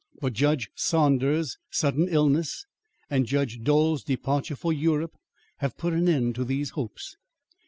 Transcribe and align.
But 0.19 0.33
Judge 0.33 0.67
Saunders' 0.73 1.57
sudden 1.69 2.07
illness 2.09 2.65
and 3.11 3.27
Judge 3.27 3.61
Dole's 3.61 4.01
departure 4.03 4.55
for 4.55 4.73
Europe 4.73 5.13
have 5.57 5.77
put 5.77 5.93
an 5.93 6.09
end 6.09 6.33
to 6.33 6.43
these 6.43 6.71
hopes. 6.71 7.17